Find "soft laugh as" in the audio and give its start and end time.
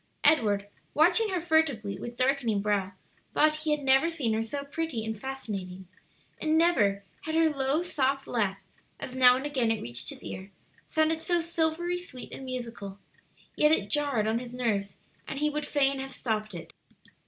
7.83-9.13